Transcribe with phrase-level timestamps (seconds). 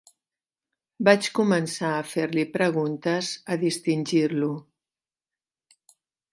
[1.09, 4.51] Vaig començar a fer-li preguntes, a distingir-lo